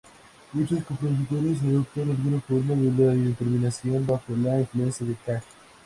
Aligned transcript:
Muchos 0.53 0.83
compositores 0.83 1.61
adoptaron 1.61 2.09
alguna 2.09 2.41
forma 2.41 2.73
de 2.73 2.85
la 2.89 3.13
indeterminación 3.13 4.03
bajo 4.07 4.35
la 4.35 4.61
influencia 4.61 5.05
de 5.05 5.13
Cage. 5.13 5.45